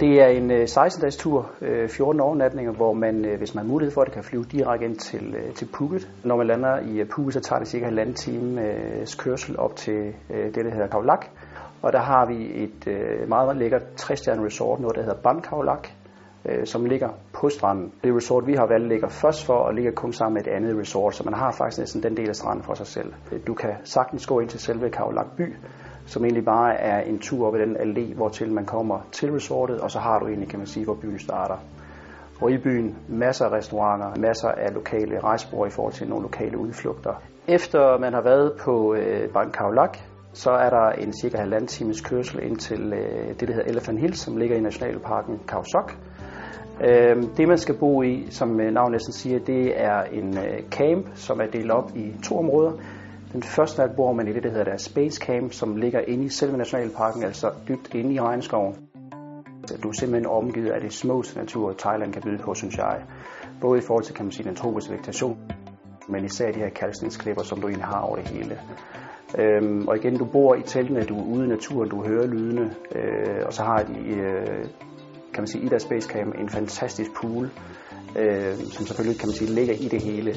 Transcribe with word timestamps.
Det 0.00 0.22
er 0.22 0.26
en 0.26 0.50
øh, 0.50 0.62
16-dages 0.62 1.16
tur, 1.16 1.50
øh, 1.60 1.88
14 1.88 2.20
overnatninger, 2.20 2.72
hvor 2.72 2.92
man, 2.92 3.24
øh, 3.24 3.38
hvis 3.38 3.54
man 3.54 3.64
har 3.64 3.72
mulighed 3.72 3.94
for 3.94 4.04
det, 4.04 4.12
kan 4.12 4.24
flyve 4.24 4.44
direkte 4.44 4.86
ind 4.86 4.96
til, 4.96 5.36
til 5.54 5.68
Phuket. 5.72 6.10
Når 6.24 6.36
man 6.36 6.46
lander 6.46 6.78
i 6.78 7.04
Phuket, 7.04 7.34
så 7.34 7.40
tager 7.40 7.58
det 7.58 7.68
cirka 7.68 7.84
halvanden 7.84 8.14
time 8.14 8.60
kørsel 9.18 9.58
op 9.58 9.76
til 9.76 10.12
det, 10.28 10.54
der 10.54 10.70
hedder 10.70 10.86
Khao 10.86 11.00
Lak. 11.00 11.26
Og 11.82 11.92
der 11.92 11.98
har 11.98 12.26
vi 12.26 12.64
et 12.64 12.86
meget, 13.28 13.28
meget 13.28 13.56
lækkert 13.56 13.82
3 13.96 14.14
resort, 14.14 14.80
noget 14.80 14.96
der 14.96 15.02
hedder 15.02 15.16
Ban 15.22 15.40
Khao 15.40 15.62
Lak, 15.62 15.88
som 16.64 16.84
ligger 16.84 17.08
på 17.32 17.48
stranden. 17.48 17.92
Det 18.04 18.16
resort, 18.16 18.46
vi 18.46 18.54
har 18.54 18.66
valgt, 18.66 18.88
ligger 18.88 19.08
først 19.08 19.46
for 19.46 19.54
og 19.54 19.74
ligger 19.74 19.92
kun 19.92 20.12
sammen 20.12 20.34
med 20.34 20.46
et 20.46 20.56
andet 20.56 20.78
resort, 20.78 21.14
så 21.14 21.24
man 21.24 21.34
har 21.34 21.52
faktisk 21.52 21.78
næsten 21.78 22.02
den 22.02 22.16
del 22.16 22.28
af 22.28 22.36
stranden 22.36 22.64
for 22.64 22.74
sig 22.74 22.86
selv. 22.86 23.12
Du 23.46 23.54
kan 23.54 23.70
sagtens 23.84 24.26
gå 24.26 24.40
ind 24.40 24.48
til 24.48 24.60
selve 24.60 24.90
Khao 24.90 25.10
Lak 25.10 25.26
by, 25.36 25.56
som 26.08 26.24
egentlig 26.24 26.44
bare 26.44 26.74
er 26.74 27.00
en 27.00 27.18
tur 27.18 27.46
op 27.46 27.54
i 27.54 27.58
den 27.58 27.76
allé, 27.76 28.14
hvor 28.14 28.28
til 28.28 28.52
man 28.52 28.64
kommer 28.64 28.98
til 29.12 29.32
resortet, 29.32 29.80
og 29.80 29.90
så 29.90 29.98
har 29.98 30.18
du 30.18 30.26
egentlig, 30.26 30.48
kan 30.48 30.58
man 30.58 30.66
sige, 30.66 30.84
hvor 30.84 30.94
byen 30.94 31.18
starter. 31.18 31.56
Og 32.42 32.50
i 32.50 32.58
byen 32.58 32.96
masser 33.08 33.44
af 33.44 33.52
restauranter, 33.52 34.20
masser 34.20 34.48
af 34.48 34.74
lokale 34.74 35.20
rejsbrugere 35.20 35.68
i 35.68 35.70
forhold 35.70 35.92
til 35.92 36.08
nogle 36.08 36.22
lokale 36.22 36.58
udflugter. 36.58 37.22
Efter 37.48 37.98
man 37.98 38.12
har 38.12 38.22
været 38.22 38.52
på 38.64 38.94
øh, 38.94 39.32
Bank 39.32 39.56
så 40.32 40.50
er 40.50 40.70
der 40.70 40.88
en 40.90 41.12
cirka 41.12 41.36
halvanden 41.38 41.66
times 41.66 42.00
kørsel 42.00 42.42
ind 42.42 42.56
til 42.56 42.92
øh, 42.92 43.28
det, 43.28 43.48
der 43.48 43.54
hedder 43.54 43.70
Elephant 43.70 44.00
Hills, 44.00 44.18
som 44.18 44.36
ligger 44.36 44.56
i 44.56 44.60
Nationalparken 44.60 45.40
Khao 45.46 45.62
Sok. 45.62 45.96
Øh, 46.80 47.22
det, 47.36 47.48
man 47.48 47.58
skal 47.58 47.78
bo 47.78 48.02
i, 48.02 48.26
som 48.30 48.60
øh, 48.60 48.72
navnet 48.72 48.92
næsten 48.92 49.12
siger, 49.12 49.38
det 49.38 49.80
er 49.80 50.02
en 50.02 50.38
øh, 50.38 50.70
camp, 50.70 51.06
som 51.14 51.40
er 51.40 51.46
delt 51.46 51.70
op 51.70 51.90
i 51.96 52.12
to 52.24 52.38
områder. 52.38 52.72
Den 53.32 53.42
første 53.42 53.80
nat 53.80 53.96
bor 53.96 54.12
man 54.12 54.28
i 54.28 54.32
det, 54.32 54.42
der 54.42 54.50
hedder 54.50 54.64
der 54.64 54.76
Space 54.76 55.20
Camp, 55.26 55.52
som 55.52 55.76
ligger 55.76 56.00
inde 56.00 56.24
i 56.24 56.28
selve 56.28 56.56
nationalparken, 56.56 57.22
altså 57.22 57.50
dybt 57.68 57.94
inde 57.94 58.14
i 58.14 58.20
regnskoven. 58.20 58.74
Du 59.82 59.88
er 59.88 59.92
simpelthen 59.92 60.26
omgivet 60.26 60.70
af 60.70 60.80
det 60.80 60.92
smukkeste 60.92 61.38
natur, 61.38 61.74
Thailand 61.78 62.12
kan 62.12 62.22
byde 62.22 62.38
på, 62.38 62.54
synes 62.54 62.76
jeg. 62.76 63.02
Både 63.60 63.78
i 63.78 63.82
forhold 63.86 64.04
til, 64.04 64.14
kan 64.14 64.24
man 64.24 64.32
sige, 64.32 64.48
den 64.48 64.56
tropiske 64.56 64.92
vegetation, 64.92 65.38
men 66.08 66.24
især 66.24 66.52
de 66.52 66.58
her 66.58 66.68
kalkstensklipper, 66.68 67.42
som 67.42 67.60
du 67.60 67.66
egentlig 67.66 67.86
har 67.86 68.00
over 68.00 68.16
det 68.16 68.28
hele. 68.28 68.60
Øhm, 69.38 69.88
og 69.88 69.96
igen, 69.96 70.18
du 70.18 70.24
bor 70.24 70.54
i 70.54 70.62
teltene, 70.62 71.04
du 71.04 71.18
er 71.18 71.24
ude 71.24 71.44
i 71.44 71.48
naturen, 71.48 71.88
du 71.88 72.04
hører 72.06 72.26
lydene, 72.26 72.74
øh, 72.94 73.42
og 73.46 73.52
så 73.52 73.62
har 73.62 73.82
de, 73.82 73.98
øh, 74.08 74.64
kan 75.32 75.42
man 75.42 75.46
sige, 75.46 75.64
i 75.64 75.68
deres 75.68 75.82
Space 75.82 76.08
Camp 76.08 76.34
en 76.34 76.48
fantastisk 76.48 77.10
pool, 77.22 77.50
øh, 78.18 78.54
som 78.54 78.86
selvfølgelig, 78.86 79.20
kan 79.20 79.28
man 79.28 79.34
sige, 79.34 79.50
ligger 79.50 79.74
i 79.74 79.88
det 79.88 80.02
hele. 80.02 80.34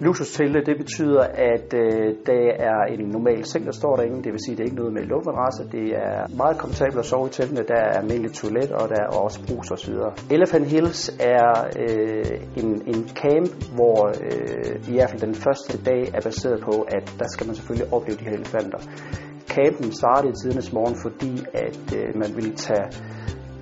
Luksustelte, 0.00 0.60
det 0.66 0.76
betyder, 0.76 1.22
at 1.52 1.74
øh, 1.74 2.14
der 2.26 2.44
er 2.68 2.80
en 2.94 3.08
normal 3.16 3.44
seng, 3.44 3.66
der 3.66 3.72
står 3.72 3.96
derinde. 3.96 4.22
Det 4.24 4.32
vil 4.32 4.40
sige, 4.46 4.52
at 4.52 4.58
det 4.58 4.64
er 4.64 4.68
ikke 4.70 4.82
noget 4.82 4.92
med 4.92 5.02
luftadresse. 5.02 5.62
Det 5.72 5.86
er 6.06 6.36
meget 6.42 6.58
komfortabelt 6.58 6.98
at 6.98 7.04
sove 7.04 7.26
i 7.26 7.30
teltene. 7.30 7.62
Der 7.68 7.80
er 7.88 7.98
almindeligt 8.00 8.34
toilet, 8.34 8.70
og 8.72 8.88
der 8.88 9.00
er 9.04 9.08
også 9.24 9.38
brus 9.46 9.70
osv. 9.70 9.94
Elephant 10.30 10.66
Hills 10.66 11.16
er 11.36 11.50
øh, 11.84 12.40
en, 12.60 12.70
en 12.92 13.00
camp, 13.22 13.50
hvor 13.76 13.98
øh, 14.08 14.88
i 14.88 14.92
hvert 14.94 15.10
fald 15.10 15.20
den 15.20 15.34
første 15.34 15.74
dag 15.90 16.02
er 16.14 16.20
baseret 16.20 16.60
på, 16.68 16.74
at 16.96 17.04
der 17.18 17.28
skal 17.28 17.46
man 17.46 17.54
selvfølgelig 17.54 17.92
opleve 17.92 18.18
de 18.18 18.24
her 18.24 18.36
elefanter. 18.40 18.80
Campen 19.48 19.92
startede 19.92 20.32
i 20.32 20.36
tidernes 20.42 20.72
morgen, 20.72 20.96
fordi 21.04 21.32
at 21.54 21.84
øh, 21.98 22.08
man 22.22 22.30
ville 22.36 22.54
tage 22.66 22.86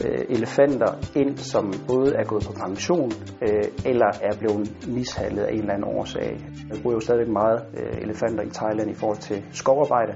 øh, 0.04 0.24
elefanter 0.28 0.92
ind, 1.14 1.36
som 1.36 1.72
både 1.88 2.14
er 2.14 2.24
gået 2.24 2.44
på 2.46 2.52
pension 2.52 3.12
øh, 3.42 3.64
eller 3.84 4.10
er 4.22 4.36
blevet 4.38 4.86
mishandlet 4.88 5.42
af 5.42 5.52
en 5.52 5.58
eller 5.58 5.74
anden 5.74 5.96
årsag. 5.98 6.40
Der 6.70 6.82
bruger 6.82 6.96
jo 6.96 7.00
stadigvæk 7.00 7.28
meget 7.28 7.60
øh, 7.78 8.02
elefanter 8.02 8.44
i 8.44 8.50
Thailand 8.50 8.90
i 8.90 8.94
forhold 8.94 9.18
til 9.18 9.44
skovarbejde. 9.52 10.14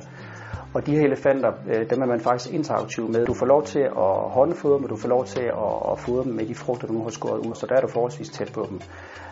Og 0.74 0.86
de 0.86 0.92
her 0.92 1.04
elefanter, 1.04 1.50
øh, 1.68 1.90
dem 1.90 2.02
er 2.02 2.06
man 2.06 2.20
faktisk 2.20 2.54
interaktiv 2.54 3.08
med. 3.08 3.26
Du 3.26 3.34
får 3.34 3.46
lov 3.46 3.62
til 3.64 3.80
at 3.80 4.30
håndfodre 4.36 4.76
dem, 4.76 4.84
og 4.84 4.90
du 4.90 4.96
får 4.96 5.08
lov 5.08 5.24
til 5.24 5.42
at, 5.42 5.92
at 5.92 5.98
fodre 5.98 6.24
dem 6.24 6.32
med 6.32 6.46
de 6.46 6.54
frugter, 6.54 6.86
du 6.86 6.92
nu 6.92 7.02
har 7.02 7.10
skåret 7.10 7.46
ud, 7.46 7.54
så 7.54 7.66
der 7.66 7.74
er 7.76 7.80
du 7.80 7.88
forholdsvis 7.88 8.28
tæt 8.28 8.52
på 8.54 8.66
dem. 8.70 8.80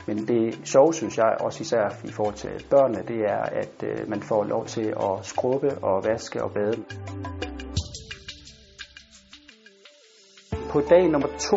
Men 0.07 0.17
det 0.17 0.59
sjove, 0.65 0.95
synes 0.95 1.19
jeg, 1.19 1.37
også 1.41 1.61
især 1.61 1.95
i 2.05 2.13
forhold 2.13 2.35
til 2.35 2.51
børnene, 2.71 3.03
det 3.09 3.21
er, 3.21 3.43
at 3.43 3.85
øh, 3.85 4.09
man 4.09 4.21
får 4.23 4.45
lov 4.45 4.67
til 4.67 4.87
at 4.87 5.13
skrubbe 5.23 5.71
og 5.83 6.05
vaske 6.05 6.45
og 6.45 6.51
bade. 6.51 6.85
På 10.73 10.81
dag 10.81 11.03
nummer 11.11 11.29
to, 11.39 11.57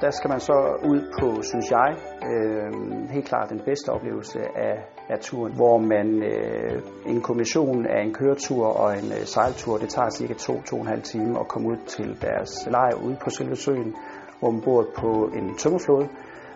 der 0.00 0.10
skal 0.10 0.28
man 0.30 0.40
så 0.40 0.58
ud 0.90 1.00
på, 1.20 1.42
synes 1.42 1.70
jeg, 1.70 1.90
øh, 2.30 2.70
helt 3.10 3.26
klart 3.26 3.50
den 3.50 3.60
bedste 3.64 3.88
oplevelse 3.88 4.38
af, 4.68 4.76
af 5.08 5.18
turen, 5.20 5.52
hvor 5.54 5.78
man 5.78 6.22
øh, 6.22 6.82
en 7.06 7.20
kombination 7.20 7.86
af 7.86 8.00
en 8.02 8.14
køretur 8.14 8.66
og 8.66 8.98
en 8.98 9.08
øh, 9.16 9.24
sejltur, 9.34 9.76
det 9.78 9.88
tager 9.88 10.10
cirka 10.10 10.34
2-2,5 10.34 11.00
timer 11.00 11.38
at 11.40 11.48
komme 11.48 11.68
ud 11.68 11.76
til 11.86 12.22
deres 12.22 12.68
lejr 12.70 12.94
ude 13.04 13.16
på 13.24 13.30
selve 13.30 13.56
søen, 13.56 13.94
hvor 14.38 14.50
man 14.50 14.60
bor 14.60 14.86
på 14.96 15.10
en 15.38 15.56
tømmerflåde, 15.58 16.08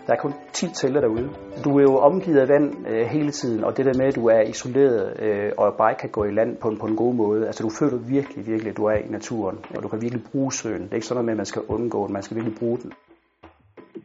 der 0.06 0.12
er 0.12 0.16
kun 0.16 0.34
10 0.52 0.66
telte 0.74 1.00
derude. 1.00 1.30
Du 1.64 1.78
er 1.78 1.82
jo 1.82 1.96
omgivet 1.96 2.38
af 2.38 2.48
vand 2.48 2.86
øh, 2.88 3.06
hele 3.06 3.30
tiden, 3.30 3.64
og 3.64 3.76
det 3.76 3.86
der 3.86 3.92
med, 3.98 4.06
at 4.06 4.16
du 4.16 4.26
er 4.26 4.40
isoleret 4.40 5.22
øh, 5.22 5.52
og 5.58 5.74
bare 5.78 5.94
kan 5.94 6.10
gå 6.10 6.24
i 6.24 6.30
land 6.30 6.56
på 6.56 6.68
en, 6.68 6.78
på 6.78 6.86
en 6.86 6.96
god 6.96 7.14
måde. 7.14 7.46
Altså 7.46 7.62
du 7.62 7.70
føler 7.70 7.98
virkelig, 7.98 8.46
virkelig, 8.46 8.70
at 8.70 8.76
du 8.76 8.84
er 8.84 8.96
i 8.96 9.08
naturen, 9.08 9.58
og 9.76 9.82
du 9.82 9.88
kan 9.88 10.02
virkelig 10.02 10.24
bruge 10.32 10.52
søen. 10.52 10.82
Det 10.82 10.90
er 10.90 10.94
ikke 10.94 11.06
sådan 11.06 11.16
noget 11.16 11.26
med, 11.26 11.32
at 11.32 11.36
man 11.36 11.46
skal 11.46 11.62
undgå 11.68 12.06
den, 12.06 12.12
man 12.12 12.22
skal 12.22 12.36
virkelig 12.36 12.58
bruge 12.58 12.78
den. 12.78 12.92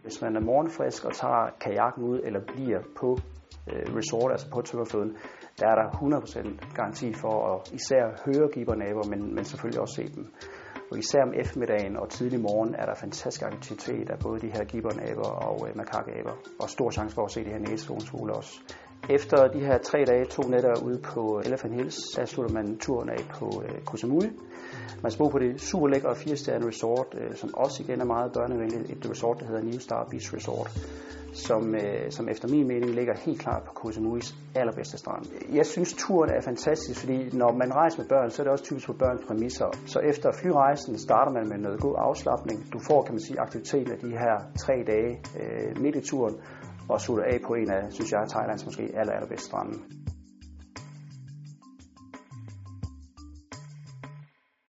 Hvis 0.04 0.22
man 0.22 0.36
er 0.36 0.42
morgenfrisk 0.42 1.06
og 1.06 1.14
tager 1.14 1.50
kajakken 1.62 2.04
ud 2.04 2.20
eller 2.24 2.40
bliver 2.40 2.80
på 3.00 3.18
øh, 3.72 3.96
resort, 3.98 4.32
altså 4.32 4.48
på 4.54 4.62
tømmerfloden, 4.62 5.18
der 5.60 5.68
er 5.68 5.76
der 5.76 5.88
100% 5.90 6.76
garanti 6.76 7.14
for 7.14 7.36
at 7.54 7.74
især 7.74 8.04
høre 8.26 8.48
gibernaber, 8.54 9.04
men, 9.10 9.36
men 9.36 9.44
selvfølgelig 9.46 9.82
også 9.82 9.96
se 9.96 10.16
dem. 10.16 10.26
Og 10.92 10.98
især 10.98 11.22
om 11.24 11.34
eftermiddagen 11.34 11.98
og 11.98 12.10
tidlig 12.10 12.40
morgen 12.40 12.76
er 12.76 12.86
der 12.86 12.96
fantastisk 12.96 13.42
aktivitet 13.42 14.10
af 14.10 14.20
både 14.20 14.40
de 14.40 14.48
her 14.48 14.64
gibbonaber 14.64 15.30
og 15.30 15.68
øh, 15.70 15.78
makakaber. 15.78 16.32
Og 16.60 16.70
stor 16.70 16.92
chance 16.92 17.16
for 17.16 17.26
at 17.26 17.32
se 17.32 17.44
de 17.44 17.50
her 17.50 17.60
næsehornsfugle 17.60 18.34
også. 18.34 18.60
Efter 19.10 19.48
de 19.48 19.60
her 19.60 19.78
tre 19.78 20.06
dage, 20.08 20.26
to 20.26 20.42
nætter 20.42 20.84
ude 20.84 21.00
på 21.00 21.42
Elephant 21.46 21.74
Hills, 21.74 21.98
der 22.16 22.26
slutter 22.26 22.54
man 22.54 22.78
turen 22.78 23.10
af 23.10 23.24
på 23.40 23.64
øh, 23.66 23.82
Koh 23.86 23.98
Samui. 23.98 24.30
Man 25.04 25.12
skal 25.12 25.24
bo 25.24 25.30
på 25.30 25.40
det 25.40 25.62
super 25.62 25.88
lækre 25.88 26.16
4 26.16 26.68
resort, 26.68 27.08
øh, 27.22 27.36
som 27.36 27.54
også 27.54 27.84
igen 27.84 28.02
er 28.02 28.06
meget 28.06 28.32
børnevenligt. 28.34 28.90
Et 28.90 29.10
resort, 29.10 29.40
der 29.40 29.46
hedder 29.46 29.62
New 29.62 29.80
Star 29.80 30.08
Beach 30.12 30.36
Resort 30.36 30.72
som, 31.38 31.76
øh, 31.76 32.12
som 32.12 32.30
efter 32.30 32.48
min 32.48 32.68
mening 32.68 32.92
ligger 33.00 33.14
helt 33.26 33.40
klart 33.40 33.64
på 33.64 33.72
Koh 33.74 33.92
Samuis 33.92 34.36
allerbedste 34.56 34.98
strand. 34.98 35.26
Jeg 35.54 35.66
synes, 35.66 35.94
turen 35.94 36.30
er 36.30 36.42
fantastisk, 36.42 37.00
fordi 37.00 37.38
når 37.38 37.52
man 37.62 37.76
rejser 37.76 38.00
med 38.02 38.10
børn, 38.10 38.30
så 38.30 38.42
er 38.42 38.44
det 38.44 38.52
også 38.52 38.64
typisk 38.64 38.88
på 38.88 38.94
børns 38.94 39.22
præmisser. 39.28 39.70
Så 39.86 40.00
efter 40.00 40.32
flyrejsen 40.42 40.98
starter 40.98 41.32
man 41.32 41.50
med 41.50 41.58
noget 41.58 41.80
god 41.80 41.96
afslappning. 41.98 42.74
Du 42.74 42.80
får, 42.80 43.04
kan 43.04 43.14
man 43.14 43.22
sige, 43.22 43.40
aktiviteten 43.40 43.92
af 43.92 44.00
de 44.00 44.10
her 44.10 44.36
tre 44.64 44.74
dage 44.88 45.12
øh, 45.42 45.82
midt 45.82 45.96
i 45.96 46.02
turen, 46.10 46.36
og 46.90 47.02
slutter 47.02 47.24
af 47.24 47.40
på 47.48 47.54
en 47.54 47.72
af, 47.72 47.82
synes 47.90 48.12
jeg, 48.12 48.20
Thailands 48.30 48.66
måske 48.66 48.84
aller, 49.00 49.14
allerbedste 49.14 49.46
strande. 49.46 49.74